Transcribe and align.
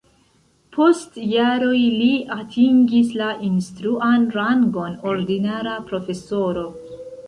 Post 0.77 1.19
jaroj 1.33 1.75
li 1.81 2.09
atingis 2.37 3.13
la 3.23 3.31
instruan 3.53 4.29
rangon 4.41 5.01
ordinara 5.15 5.81
profesoro. 5.91 6.71